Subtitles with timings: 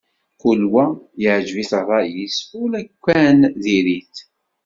[0.39, 0.85] Kul wa
[1.21, 4.15] yeɛǧeb-it ṛṛay-is, ulukan diri-t.